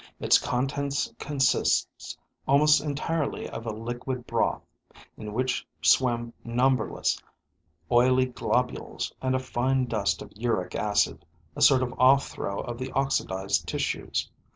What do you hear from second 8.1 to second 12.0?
globules and a fine dust of uric acid, a sort of